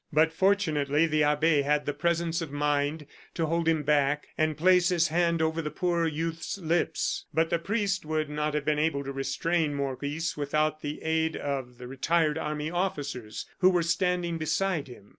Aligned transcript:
But 0.11 0.33
fortunately 0.33 1.05
the 1.05 1.21
abbe 1.21 1.61
had 1.61 1.85
the 1.85 1.93
presence 1.93 2.41
of 2.41 2.51
mind 2.51 3.05
to 3.35 3.45
hold 3.45 3.67
him 3.67 3.83
back, 3.83 4.29
and 4.35 4.57
place 4.57 4.89
his 4.89 5.09
hand 5.09 5.43
over 5.43 5.61
the 5.61 5.69
poor 5.69 6.07
youth's 6.07 6.57
lips. 6.57 7.25
But 7.35 7.51
the 7.51 7.59
priest 7.59 8.03
would 8.03 8.27
not 8.27 8.55
have 8.55 8.65
been 8.65 8.79
able 8.79 9.03
to 9.03 9.11
restrain 9.11 9.75
Maurice 9.75 10.35
without 10.35 10.81
the 10.81 11.03
aid 11.03 11.37
of 11.37 11.77
the 11.77 11.87
retired 11.87 12.39
army 12.39 12.71
officers, 12.71 13.45
who 13.59 13.69
were 13.69 13.83
standing 13.83 14.39
beside 14.39 14.87
him. 14.87 15.09